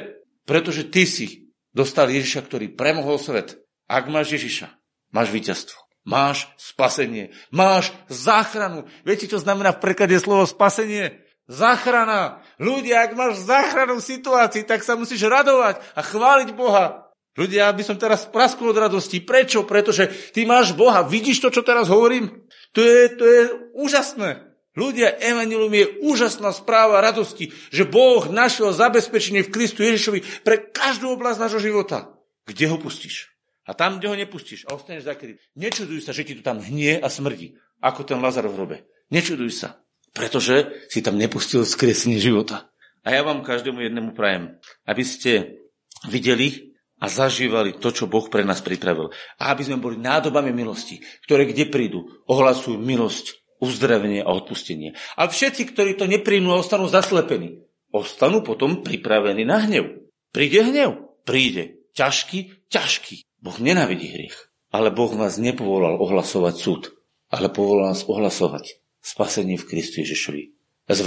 [0.44, 3.64] pretože ty si dostal Ježiša, ktorý premohol svet.
[3.88, 4.68] Ak máš Ježiša,
[5.16, 5.80] máš víťazstvo.
[6.04, 7.32] Máš spasenie.
[7.48, 8.84] Máš záchranu.
[9.08, 11.23] Viete, čo znamená v preklade slovo spasenie?
[11.54, 12.42] Záchrana.
[12.58, 17.14] Ľudia, ak máš záchranu v situácii, tak sa musíš radovať a chváliť Boha.
[17.38, 19.22] Ľudia, aby som teraz praskol od radosti.
[19.22, 19.66] Prečo?
[19.66, 21.06] Pretože ty máš Boha.
[21.06, 22.46] Vidíš to, čo teraz hovorím?
[22.74, 23.42] To je, to je
[23.78, 24.54] úžasné.
[24.74, 31.14] Ľudia, Evangelium je úžasná správa radosti, že Boh našiel zabezpečenie v Kristu Ježišovi pre každú
[31.14, 32.10] oblasť nášho života.
[32.50, 33.30] Kde ho pustíš?
[33.70, 35.38] A tam, kde ho nepustíš a ostaneš zakrytý.
[35.54, 37.54] Nečuduj sa, že ti to tam hnie a smrdí,
[37.86, 38.78] ako ten Lazar v hrobe.
[39.14, 39.83] Nečuduj sa.
[40.14, 42.70] Pretože si tam nepustil skresenie života.
[43.04, 44.56] A ja vám každému jednému prajem,
[44.88, 45.60] aby ste
[46.08, 49.12] videli a zažívali to, čo Boh pre nás pripravil.
[49.42, 54.96] A aby sme boli nádobami milosti, ktoré kde prídu, ohlasujú milosť, uzdravenie a odpustenie.
[55.20, 57.60] A všetci, ktorí to nepríjmú a ostanú zaslepení,
[57.92, 60.08] ostanú potom pripravení na hnev.
[60.32, 61.20] Príde hnev?
[61.28, 61.84] Príde.
[61.98, 62.70] Ťažký?
[62.72, 63.28] Ťažký.
[63.44, 64.38] Boh nenavidí hriech.
[64.72, 66.82] Ale Boh vás nepovolal ohlasovať súd,
[67.30, 70.56] ale povolal nás ohlasovať spasenie v Kristu Ježišovi.
[70.88, 71.00] S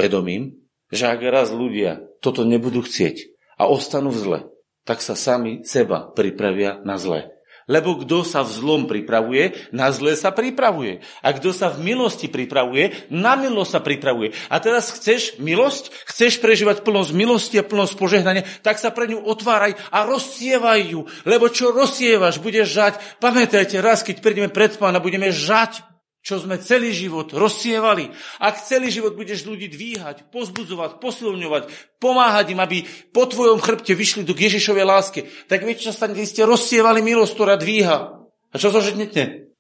[0.87, 4.41] že ak raz ľudia toto nebudú chcieť a ostanú v zle,
[4.87, 7.35] tak sa sami seba pripravia na zle.
[7.67, 11.03] Lebo kto sa v zlom pripravuje, na zle sa pripravuje.
[11.19, 14.31] A kto sa v milosti pripravuje, na milosť sa pripravuje.
[14.47, 19.19] A teraz chceš milosť, chceš prežívať plnosť milosti a plnosť požehnania, tak sa pre ňu
[19.19, 21.11] otváraj a rozsievaj ju.
[21.27, 22.95] Lebo čo rozsievaš, budeš žať.
[23.19, 25.96] Pamätajte, raz, keď prídeme pred pána, budeme žať
[26.27, 28.11] čo sme celý život rozsievali.
[28.43, 31.71] Ak celý život budeš ľudí dvíhať, pozbudzovať, posilňovať,
[32.03, 32.83] pomáhať im, aby
[33.15, 37.55] po tvojom chrbte vyšli do Ježišovej láske, tak viete, čo stane, ste rozsievali milosť, ktorá
[37.55, 38.27] dvíha.
[38.27, 39.55] A čo zožetnete?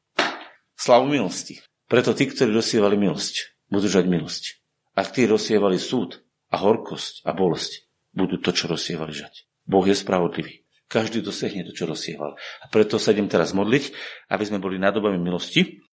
[0.74, 1.62] Slavu milosti.
[1.86, 4.58] Preto tí, ktorí rozsievali milosť, budú žať milosť.
[4.98, 6.18] Ak tí rozsievali súd
[6.50, 9.46] a horkosť a bolesť, budú to, čo rozsievali žať.
[9.70, 10.66] Boh je spravodlivý.
[10.90, 12.34] Každý dosiahne to, čo rozsieval.
[12.34, 13.94] A preto sa idem teraz modliť,
[14.34, 15.85] aby sme boli nadobami milosti